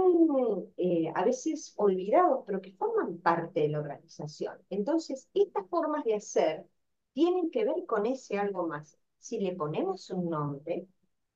[0.78, 4.58] eh, a veces olvidados, pero que forman parte de la organización.
[4.70, 6.66] Entonces, estas formas de hacer
[7.14, 8.98] tienen que ver con ese algo más.
[9.20, 10.88] Si le ponemos un nombre,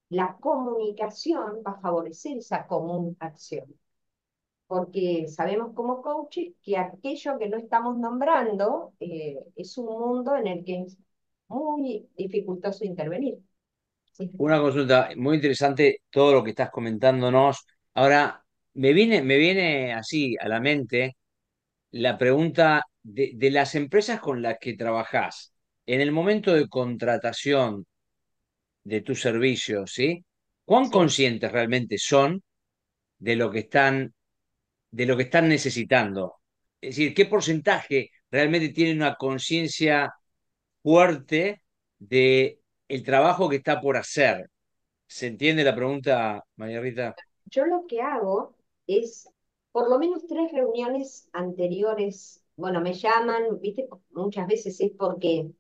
[0.10, 3.66] la comunicación va a favorecer esa común acción.
[4.68, 10.48] Porque sabemos como coaches que aquello que no estamos nombrando eh, es un mundo en
[10.48, 10.98] el que es
[11.48, 13.40] muy dificultoso intervenir.
[14.38, 17.66] Una consulta muy interesante, todo lo que estás comentándonos.
[18.00, 21.18] Ahora, me viene, me viene así a la mente
[21.92, 25.54] la pregunta de, de las empresas con las que trabajás.
[25.88, 27.86] En el momento de contratación
[28.84, 30.26] de tus servicios, ¿sí?
[30.66, 30.92] ¿Cuán Sí.
[30.92, 32.44] conscientes realmente son
[33.20, 34.14] de lo que están,
[34.92, 36.36] de lo que están necesitando?
[36.82, 40.14] Es decir, ¿qué porcentaje realmente tienen una conciencia
[40.84, 41.64] fuerte
[42.00, 44.50] de el trabajo que está por hacer?
[45.08, 47.16] ¿Se entiende la pregunta, María Rita?
[47.50, 48.56] Yo lo que hago
[48.88, 49.30] es,
[49.72, 55.52] por lo menos tres reuniones anteriores, bueno, me llaman, viste, muchas veces es porque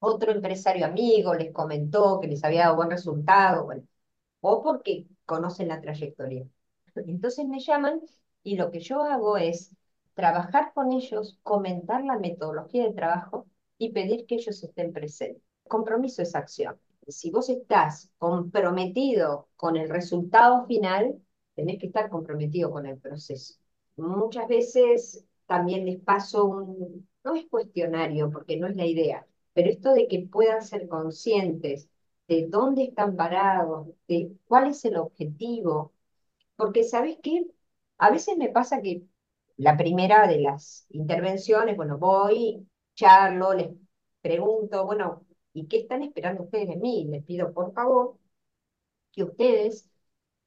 [0.00, 3.68] otro empresario amigo les comentó que les había dado buen resultado,
[4.40, 6.46] o porque conocen la trayectoria.
[6.96, 8.00] Entonces me llaman
[8.42, 9.72] y lo que yo hago es
[10.14, 13.46] trabajar con ellos, comentar la metodología de trabajo
[13.78, 15.42] y pedir que ellos estén presentes.
[15.68, 16.78] Compromiso es acción.
[17.08, 21.20] Si vos estás comprometido con el resultado final,
[21.54, 23.54] tenés que estar comprometido con el proceso.
[23.96, 29.70] Muchas veces también les paso un, no es cuestionario, porque no es la idea, pero
[29.70, 31.88] esto de que puedan ser conscientes
[32.28, 35.92] de dónde están parados, de cuál es el objetivo,
[36.56, 37.46] porque sabes qué,
[37.98, 39.02] a veces me pasa que
[39.56, 43.70] la primera de las intervenciones, bueno, voy, charlo, les
[44.20, 47.06] pregunto, bueno, ¿y qué están esperando ustedes de mí?
[47.08, 48.18] Les pido por favor
[49.12, 49.88] que ustedes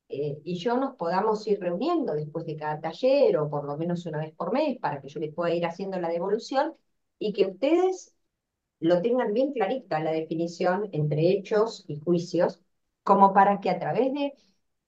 [0.09, 4.05] eh, y yo nos podamos ir reuniendo después de cada taller o por lo menos
[4.05, 6.75] una vez por mes para que yo les pueda ir haciendo la devolución
[7.19, 8.13] y que ustedes
[8.79, 12.61] lo tengan bien clarita la definición entre hechos y juicios,
[13.03, 14.33] como para que a través de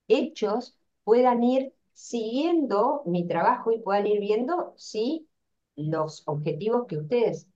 [0.08, 5.28] hechos puedan ir siguiendo mi trabajo y puedan ir viendo si
[5.76, 7.48] los objetivos que ustedes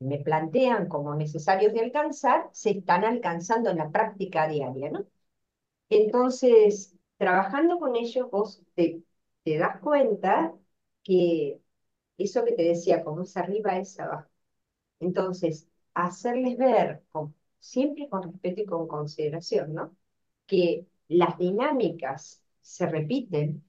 [0.00, 5.06] me plantean como necesarios de alcanzar se están alcanzando en la práctica diaria, ¿no?
[5.90, 9.02] Entonces, trabajando con ellos, vos te,
[9.44, 10.54] das cuenta
[11.02, 11.60] que
[12.18, 14.28] eso que te decía, como es arriba es abajo.
[15.00, 17.02] Entonces, hacerles ver,
[17.60, 19.96] siempre con respeto y con consideración, ¿no?
[20.46, 23.64] Que las dinámicas se repiten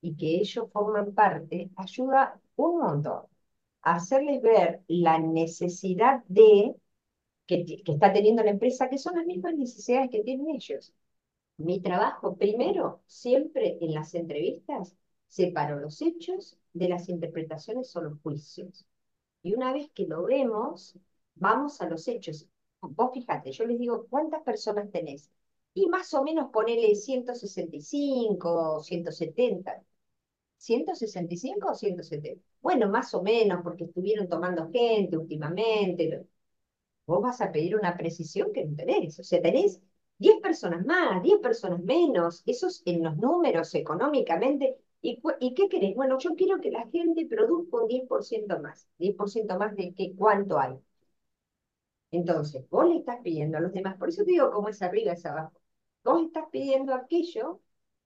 [0.00, 3.29] y que ellos forman parte, ayuda un montón
[3.82, 6.74] hacerles ver la necesidad de
[7.46, 10.92] que, está teniendo la empresa, que son las mismas necesidades que tienen ellos.
[11.58, 14.96] Mi trabajo, primero, siempre en las entrevistas,
[15.28, 18.86] separo los hechos de las interpretaciones o los juicios.
[19.42, 20.96] Y una vez que lo vemos,
[21.34, 22.48] vamos a los hechos.
[22.80, 25.30] Vos fíjate, yo les digo, ¿cuántas personas tenés?
[25.74, 29.82] Y más o menos ponele 165, 170.
[30.60, 32.42] ¿165 o 170?
[32.60, 36.26] Bueno, más o menos, porque estuvieron tomando gente últimamente.
[37.06, 39.18] Vos vas a pedir una precisión que no tenés.
[39.20, 39.80] O sea, tenés
[40.18, 42.42] 10 personas más, 10 personas menos.
[42.46, 45.94] Eso es en los números económicamente ¿Y, ¿Y, qué querés?
[45.94, 50.58] Bueno, yo quiero que la gente produzca un 10% más, 10% más de que cuánto
[50.58, 50.78] hay.
[52.12, 55.12] Entonces, vos le estás pidiendo a los demás, por eso te digo cómo es arriba
[55.12, 55.60] es abajo.
[56.04, 57.60] Vos estás pidiendo aquello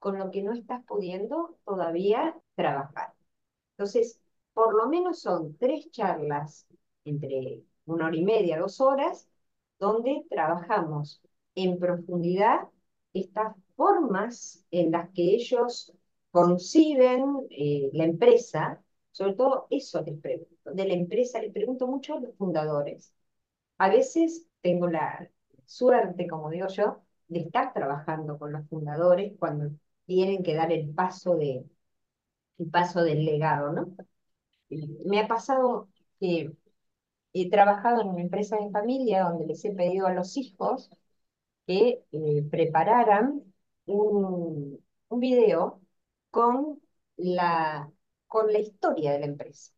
[0.04, 3.14] con lo que no estás pudiendo todavía trabajar.
[3.72, 4.20] Entonces,
[4.52, 6.66] por lo menos son tres charlas
[7.06, 9.26] entre una hora y media, dos horas,
[9.78, 11.22] donde trabajamos
[11.54, 12.68] en profundidad
[13.14, 15.94] estas formas en las que ellos
[16.30, 22.12] conciben eh, la empresa, sobre todo eso les pregunto, de la empresa les pregunto mucho
[22.16, 23.10] a los fundadores.
[23.78, 25.30] A veces tengo la
[25.64, 29.70] suerte, como digo yo, de estar trabajando con los fundadores cuando
[30.06, 31.64] tienen que dar el paso, de,
[32.58, 33.96] el paso del legado, ¿no?
[35.04, 35.88] Me ha pasado
[36.20, 36.52] que
[37.34, 40.90] he trabajado en una empresa de familia donde les he pedido a los hijos
[41.66, 43.42] que eh, prepararan
[43.86, 45.80] un, un video
[46.30, 46.80] con
[47.16, 47.90] la,
[48.28, 49.72] con la historia de la empresa.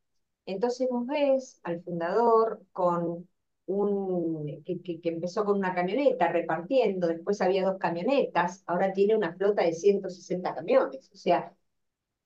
[0.47, 3.29] Entonces vos ves al fundador con
[3.67, 9.35] un, que, que, empezó con una camioneta repartiendo, después había dos camionetas, ahora tiene una
[9.35, 11.11] flota de 160 camiones.
[11.13, 11.53] O sea,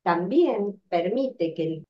[0.03, 1.87] también permite que el,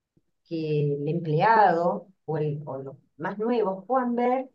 [0.49, 4.51] que el empleado o, el, o los más nuevos puedan ver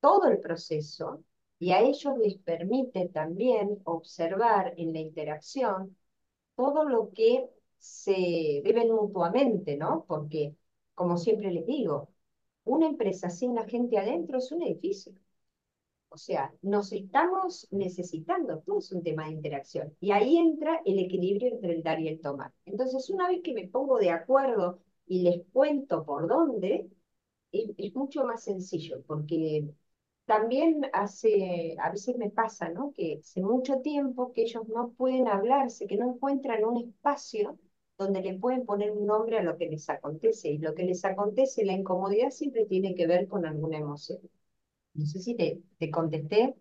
[0.00, 1.24] todo el proceso
[1.58, 5.96] y a ellos les permite también observar en la interacción
[6.56, 10.04] todo lo que se deben mutuamente, ¿no?
[10.08, 10.54] Porque,
[10.94, 12.10] como siempre les digo,
[12.66, 15.14] una empresa sin la gente adentro es un edificio.
[16.08, 19.94] O sea, nos estamos necesitando, todo es un tema de interacción.
[20.00, 22.52] Y ahí entra el equilibrio entre el dar y el tomar.
[22.64, 26.88] Entonces, una vez que me pongo de acuerdo y les cuento por dónde,
[27.52, 29.68] es, mucho más sencillo, porque
[30.26, 32.92] también hace, a veces me pasa, ¿no?
[32.92, 37.58] Que hace mucho tiempo que ellos no pueden hablarse, que no encuentran un espacio
[37.98, 40.48] donde le pueden poner un nombre a lo que les acontece.
[40.50, 44.18] Y lo que les acontece, la incomodidad siempre tiene que ver con alguna emoción.
[44.94, 46.54] No sé si te, te contesté.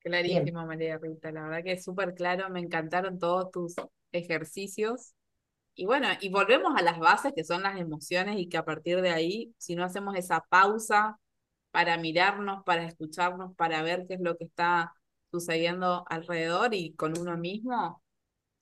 [0.00, 1.32] Clarísimo, María Rita.
[1.32, 2.48] La verdad que es súper claro.
[2.50, 3.74] Me encantaron todos tus
[4.12, 5.14] ejercicios.
[5.74, 9.02] Y bueno, y volvemos a las bases que son las emociones y que a partir
[9.02, 11.18] de ahí, si no hacemos esa pausa
[11.72, 14.94] para mirarnos, para escucharnos, para ver qué es lo que está
[15.30, 18.02] sucediendo alrededor y con uno mismo,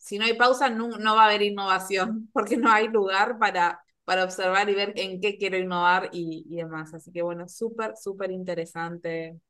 [0.05, 4.25] si no hay pausa no, va a haber innovación, porque no hay lugar para, para
[4.25, 6.93] observar y ver en qué quiero innovar y, y demás.
[6.95, 9.41] Así que bueno, súper, súper interesante.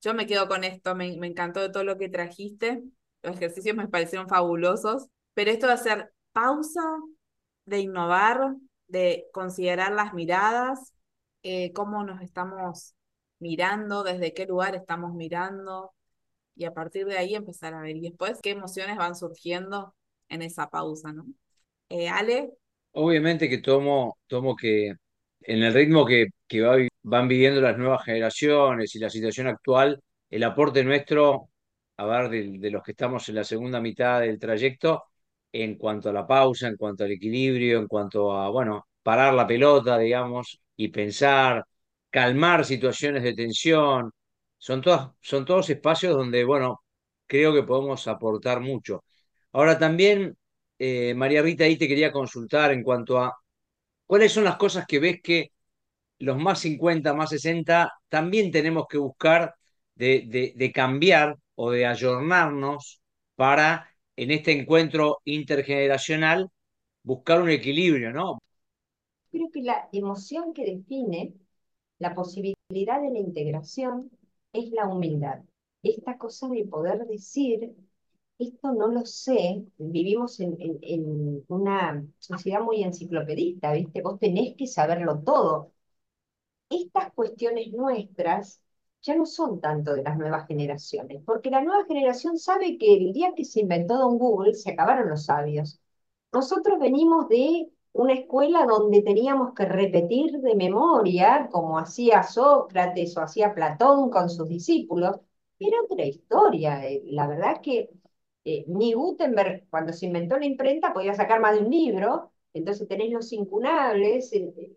[0.00, 2.82] Yo me quedo con esto, me, me encantó de todo lo que trajiste,
[3.22, 6.82] los ejercicios me parecieron fabulosos, pero esto de hacer pausa,
[7.66, 8.54] de innovar,
[8.86, 10.94] de considerar las miradas,
[11.42, 12.94] eh, cómo nos estamos
[13.38, 15.92] mirando, desde qué lugar estamos mirando
[16.56, 17.96] y a partir de ahí empezar a ver.
[17.96, 19.94] Y después qué emociones van surgiendo
[20.28, 21.26] en esa pausa, ¿no?
[21.88, 22.52] Eh, Ale.
[22.92, 24.88] Obviamente que tomo, tomo que
[25.42, 30.00] en el ritmo que, que va, van viviendo las nuevas generaciones y la situación actual,
[30.30, 31.50] el aporte nuestro,
[31.96, 35.04] a ver, de, de los que estamos en la segunda mitad del trayecto,
[35.52, 39.46] en cuanto a la pausa, en cuanto al equilibrio, en cuanto a, bueno, parar la
[39.46, 41.64] pelota, digamos, y pensar,
[42.10, 44.10] calmar situaciones de tensión.
[44.58, 46.82] Son, todas, son todos espacios donde, bueno,
[47.26, 49.04] creo que podemos aportar mucho.
[49.52, 50.36] Ahora también,
[50.78, 53.36] eh, María Rita, ahí te quería consultar en cuanto a
[54.06, 55.52] cuáles son las cosas que ves que
[56.20, 59.54] los más 50, más 60, también tenemos que buscar
[59.94, 63.00] de, de, de cambiar o de ayornarnos
[63.36, 66.50] para, en este encuentro intergeneracional,
[67.04, 68.40] buscar un equilibrio, ¿no?
[69.30, 71.34] Creo que la emoción que define
[71.98, 74.10] la posibilidad de la integración
[74.52, 75.40] es la humildad.
[75.82, 77.74] Esta cosa de poder decir,
[78.38, 84.02] esto no lo sé, vivimos en, en, una sociedad muy enciclopedista, ¿viste?
[84.02, 85.72] Vos tenés que saberlo todo.
[86.70, 88.60] Estas cuestiones nuestras
[89.02, 93.12] ya no son tanto de las nuevas generaciones, porque la nueva generación sabe que el
[93.12, 95.80] día que se inventó Don Google se acabaron los sabios.
[96.32, 103.22] Nosotros venimos de una escuela donde teníamos que repetir de memoria, como hacía Sócrates o
[103.22, 105.16] hacía Platón con sus discípulos,
[105.58, 106.86] era otra historia.
[106.86, 107.90] Eh, la verdad que
[108.48, 112.88] eh, ni Gutenberg, cuando se inventó la imprenta, podía sacar más de un libro, entonces
[112.88, 114.76] tenés los incunables, eh,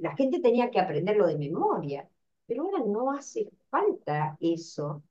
[0.00, 2.08] la gente tenía que aprenderlo de memoria,
[2.46, 5.02] pero ahora no hace falta eso,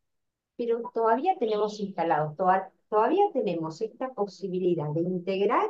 [0.58, 2.36] pero todavía tenemos instalados,
[2.90, 5.70] todavía tenemos esta posibilidad de integrar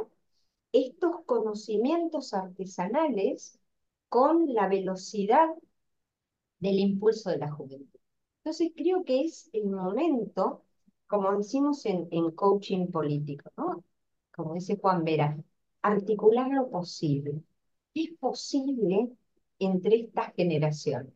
[0.71, 3.59] estos conocimientos artesanales
[4.09, 5.49] con la velocidad
[6.59, 7.99] del impulso de la juventud.
[8.43, 10.64] Entonces creo que es el momento,
[11.07, 13.83] como decimos en, en coaching político, ¿no?
[14.35, 15.37] como dice Juan Vera,
[15.81, 17.41] articular lo posible.
[17.93, 19.09] ¿Qué es posible
[19.59, 21.13] entre estas generaciones?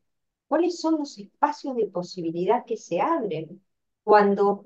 [0.48, 3.62] ¿Cuáles son los espacios de posibilidad que se abren
[4.04, 4.66] cuando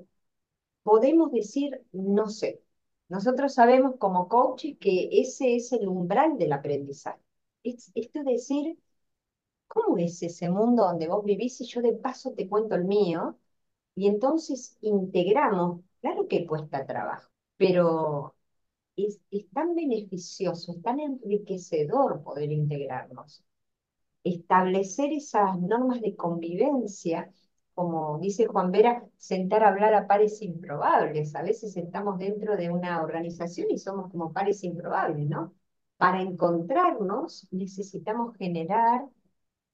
[0.82, 2.62] podemos decir no sé?
[3.08, 7.20] Nosotros sabemos como coaches que ese es el umbral del aprendizaje.
[7.64, 8.78] Es, esto es decir,
[9.68, 13.38] ¿cómo es ese mundo donde vos vivís y yo de paso te cuento el mío?
[13.96, 18.34] Y entonces integramos, claro que cuesta trabajo, pero
[18.96, 19.20] es,
[19.52, 23.44] tan beneficioso, es tan enriquecedor poder integrarnos.
[24.24, 27.30] Establecer esas normas de convivencia
[27.74, 31.34] como dice Juan Vera, sentar a hablar a pares improbables.
[31.34, 35.52] A veces estamos dentro de una organización y somos como pares improbables, ¿no?
[35.96, 39.06] Para encontrarnos necesitamos generar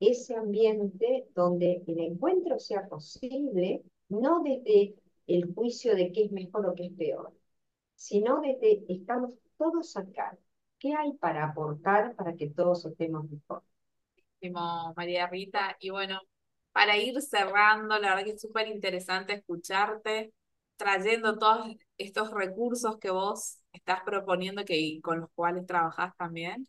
[0.00, 4.94] ese ambiente donde el encuentro sea posible, no desde
[5.26, 7.32] el juicio de qué es mejor o qué es peor,
[7.94, 10.36] sino desde estamos todos acá.
[10.78, 13.62] ¿Qué hay para aportar para que todos estemos mejor?
[14.96, 16.20] María Rita, y bueno,
[16.72, 20.32] para ir cerrando, la verdad que es súper interesante escucharte,
[20.76, 26.66] trayendo todos estos recursos que vos estás proponiendo que, con los cuales trabajás también.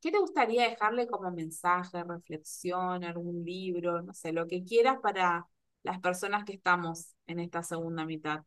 [0.00, 5.46] ¿Qué te gustaría dejarle como mensaje, reflexión, algún libro, no sé, lo que quieras para
[5.84, 8.44] las personas que estamos en esta segunda mitad?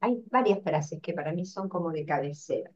[0.00, 2.70] Hay varias frases que para mí son como de cabecera.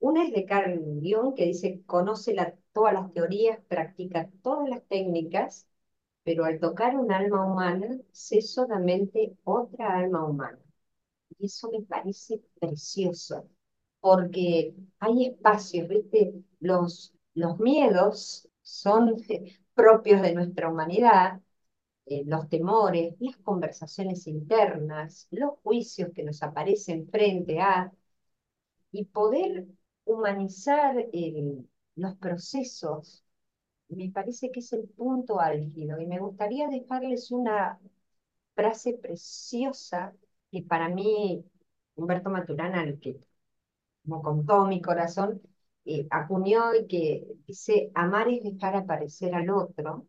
[0.00, 2.34] Una es de Carl Jung que dice, conoce
[2.72, 5.66] todas las teorías, practica todas las técnicas
[6.24, 10.60] pero al tocar un alma humana, sé solamente otra alma humana.
[11.38, 13.48] Y eso me parece precioso,
[14.00, 16.34] porque hay espacios, ¿viste?
[16.60, 19.16] Los, los miedos son
[19.74, 21.40] propios de nuestra humanidad,
[22.08, 27.92] eh, los temores, las conversaciones internas, los juicios que nos aparecen frente a,
[28.92, 29.66] y poder
[30.04, 30.94] humanizar
[31.96, 33.24] los procesos
[33.88, 37.80] me parece que es el punto álgido y me gustaría dejarles una
[38.54, 40.14] frase preciosa
[40.52, 41.44] que para mí
[41.96, 43.20] Humberto Maturana, al que
[44.04, 45.42] como con todo mi corazón,
[45.86, 50.06] eh, acuñó y que dice, amar es dejar aparecer al otro.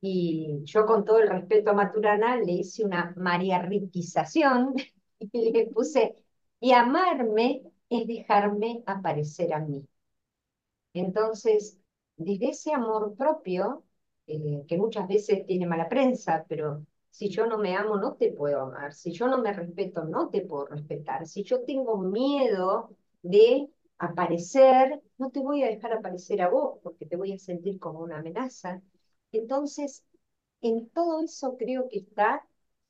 [0.00, 4.74] Y yo con todo el respeto a Maturana le hice una mariarriquización
[5.18, 6.14] y le puse,
[6.60, 9.86] y amarme es dejarme aparecer a mí.
[10.94, 11.78] Entonces,
[12.16, 13.84] desde ese amor propio,
[14.26, 18.32] eh, que muchas veces tiene mala prensa, pero si yo no me amo, no te
[18.32, 18.92] puedo amar.
[18.94, 21.26] Si yo no me respeto, no te puedo respetar.
[21.26, 22.90] Si yo tengo miedo
[23.22, 23.68] de
[23.98, 28.00] aparecer, no te voy a dejar aparecer a vos porque te voy a sentir como
[28.00, 28.82] una amenaza.
[29.36, 30.04] Entonces,
[30.60, 32.46] en todo eso creo que está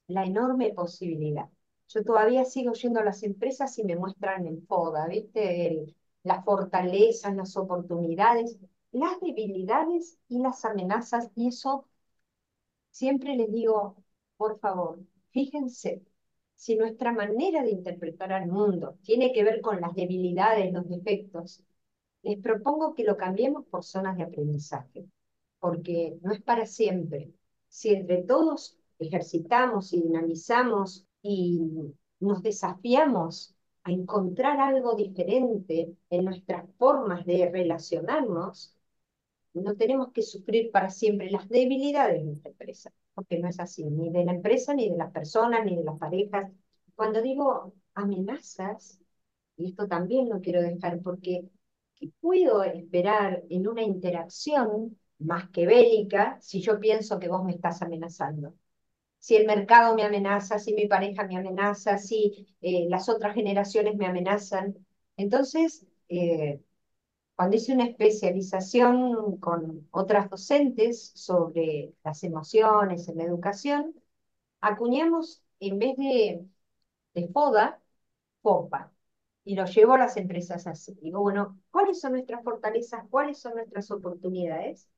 [0.08, 1.48] la enorme posibilidad.
[1.88, 5.94] Yo todavía sigo yendo a las empresas y me muestran el FODA, ¿viste?
[6.22, 8.58] las fortalezas, las oportunidades,
[8.92, 11.30] las debilidades y las amenazas.
[11.36, 11.86] Y eso
[12.90, 13.96] siempre les digo,
[14.36, 14.98] por favor,
[15.30, 16.02] fíjense,
[16.54, 21.62] si nuestra manera de interpretar al mundo tiene que ver con las debilidades, los defectos,
[22.22, 25.06] les propongo que lo cambiemos por zonas de aprendizaje,
[25.60, 27.32] porque no es para siempre.
[27.68, 31.60] Si entre todos ejercitamos y dinamizamos y
[32.20, 33.54] nos desafiamos
[33.84, 38.74] a encontrar algo diferente en nuestras formas de relacionarnos,
[39.54, 43.84] no tenemos que sufrir para siempre las debilidades de nuestra empresa, porque no es así,
[43.84, 46.50] ni de la empresa, ni de las personas, ni de las parejas.
[46.94, 49.00] Cuando digo amenazas,
[49.56, 51.48] y esto también lo quiero dejar porque
[51.94, 57.52] ¿qué puedo esperar en una interacción más que bélica si yo pienso que vos me
[57.52, 58.54] estás amenazando?
[59.18, 63.96] Si el mercado me amenaza, si mi pareja me amenaza, si eh, las otras generaciones
[63.96, 64.76] me amenazan.
[65.16, 66.62] Entonces, eh,
[67.36, 73.94] cuando hice una especialización con otras docentes sobre las emociones en la educación,
[74.60, 76.46] acuñamos en vez de,
[77.14, 77.80] de FODA,
[78.42, 78.92] FOPA,
[79.44, 80.94] y lo llevo a las empresas así.
[81.02, 83.04] Digo, bueno, ¿cuáles son nuestras fortalezas?
[83.10, 84.88] ¿Cuáles son nuestras oportunidades?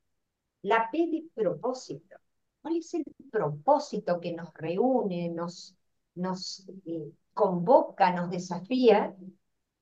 [0.61, 2.17] La P de propósito.
[2.61, 5.75] ¿Cuál es el propósito que nos reúne, nos,
[6.15, 9.15] nos eh, convoca, nos desafía?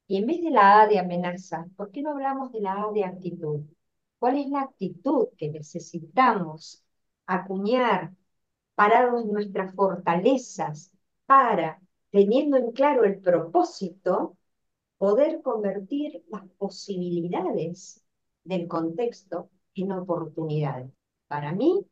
[0.08, 2.92] Y en vez de la A de amenaza, ¿por qué no hablamos de la A
[2.92, 3.62] de actitud?
[4.20, 6.84] ¿Cuál es la actitud que necesitamos
[7.26, 8.14] acuñar,
[8.76, 10.92] parados en nuestras fortalezas,
[11.26, 14.38] para, teniendo en claro el propósito,
[14.98, 18.04] poder convertir las posibilidades
[18.44, 19.50] del contexto
[19.84, 20.92] en oportunidades
[21.28, 21.86] para mí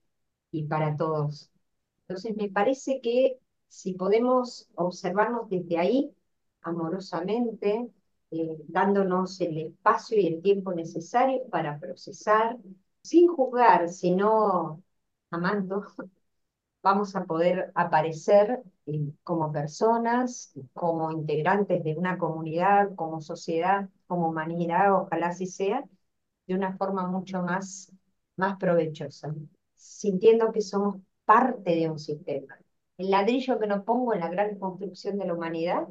[0.52, 1.52] y para todos.
[2.08, 6.16] Entonces me parece que si podemos observarnos desde ahí,
[6.62, 7.90] amorosamente,
[8.32, 12.58] eh, dándonos el espacio y el tiempo necesario para procesar,
[13.02, 14.84] sin juzgar, sino
[15.32, 15.86] amando,
[16.84, 24.30] vamos a poder aparecer eh, como personas, como integrantes de una comunidad, como sociedad, como
[24.30, 25.84] humanidad, ojalá así sea,
[26.48, 27.92] de una forma mucho más,
[28.38, 29.34] más provechosa,
[29.76, 32.58] sintiendo que somos parte de un sistema.
[32.98, 35.88] El ladrillo que nos pongo en la gran construcción de la humanidad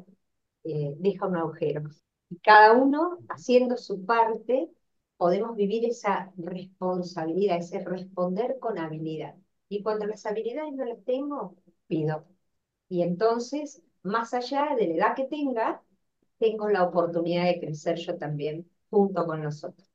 [0.63, 1.83] eh, deja un agujero.
[2.29, 4.69] Y cada uno, haciendo su parte,
[5.17, 9.35] podemos vivir esa responsabilidad, ese responder con habilidad.
[9.69, 11.55] Y cuando las habilidades no las tengo,
[11.87, 12.25] pido.
[12.89, 15.81] Y entonces, más allá de la edad que tenga,
[16.39, 19.87] tengo la oportunidad de crecer yo también junto con nosotros.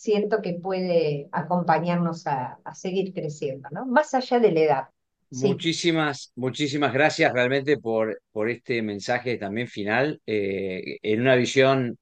[0.00, 3.84] Siento que puede acompañarnos a, seguir creciendo, ¿no?
[3.84, 4.84] Más allá de la edad.
[5.28, 11.98] Muchísimas, muchísimas gracias realmente por, por este mensaje también final, eh, en una visión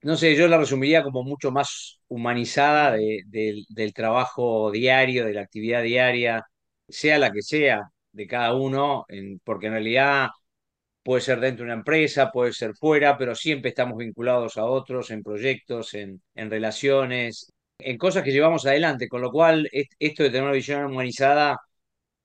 [0.00, 5.82] no sé, yo la resumiría como mucho más humanizada del trabajo diario, de la actividad
[5.82, 6.42] diaria,
[6.88, 9.04] sea la que sea, de cada uno,
[9.44, 10.28] porque en realidad
[11.04, 15.10] puede ser dentro de una empresa, puede ser fuera, pero siempre estamos vinculados a otros
[15.10, 20.30] en proyectos, en, en relaciones, en cosas que llevamos adelante, con lo cual esto de
[20.30, 21.58] tener una visión humanizada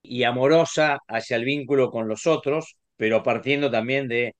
[0.02, 4.34] y amorosa hacia el vínculo con los otros, pero partiendo también de,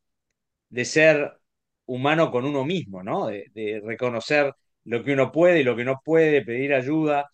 [0.70, 1.32] de ser
[1.86, 3.26] humano con uno mismo, ¿no?
[3.28, 4.53] De, reconocer
[4.84, 7.28] lo que uno puede y lo que no puede, pedir ayuda.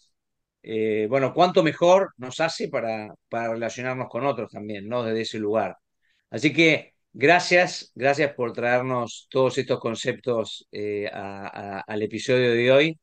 [0.63, 5.05] Eh, bueno, cuánto mejor nos hace para, para relacionarnos con otros también, ¿no?
[5.05, 5.77] Desde ese lugar.
[6.31, 13.01] Así que gracias, gracias por traernos todos estos conceptos eh, al episodio de hoy.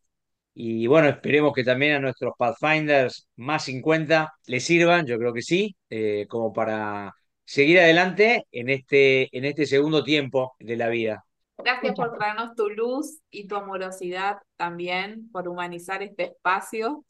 [0.54, 5.42] Y bueno, esperemos que también a nuestros Pathfinders más 50 les sirvan, yo creo que
[5.42, 7.12] sí, eh, como para
[7.44, 11.26] seguir adelante en este, en este segundo tiempo de la vida.
[11.58, 17.04] Gracias por traernos tu luz y tu amorosidad también, por humanizar este espacio.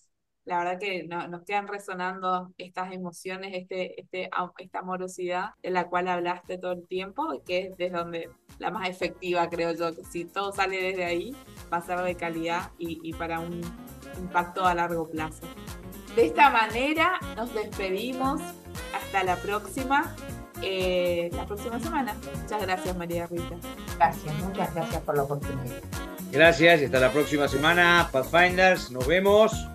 [0.45, 6.07] La verdad que nos quedan resonando estas emociones, este, este, esta amorosidad de la cual
[6.07, 8.29] hablaste todo el tiempo, y que es desde donde
[8.59, 11.35] la más efectiva, creo yo, que si todo sale desde ahí,
[11.71, 13.61] va a ser de calidad y, y para un
[14.17, 15.47] impacto a largo plazo.
[16.15, 18.41] De esta manera nos despedimos.
[18.93, 20.15] Hasta la próxima.
[20.61, 22.15] Eh, la próxima semana.
[22.41, 23.55] Muchas gracias, María Rita.
[23.97, 25.81] Gracias, muchas gracias por la oportunidad.
[26.31, 28.91] Gracias y hasta la próxima semana, Pathfinders.
[28.91, 29.72] Nos vemos.